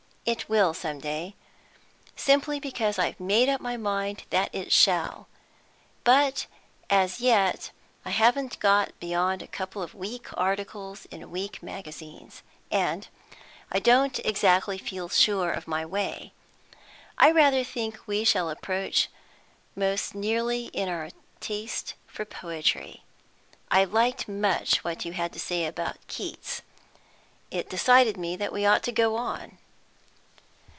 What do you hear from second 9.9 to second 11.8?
weak articles in weak